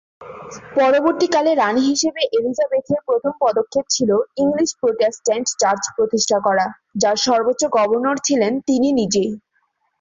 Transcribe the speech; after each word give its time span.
পরবর্তীকালে 0.75 1.51
রানী 1.55 1.81
হিসেবে 1.91 2.21
এলিজাবেথের 2.37 2.99
প্রথম 3.07 3.33
পদক্ষেপ 3.43 3.85
ছিল 3.89 4.09
ইংলিশ 4.43 4.69
প্রোটেস্ট্যান্ট 4.81 5.47
চার্চ 5.61 5.83
প্রতিষ্ঠা 5.97 6.37
করা, 6.47 6.65
যার 7.01 7.17
সর্বোচ্চ 7.27 7.61
গভর্নর 7.77 8.17
ছিলেন 8.27 8.53
তিনি 8.67 8.87
নিজেই। 8.99 9.31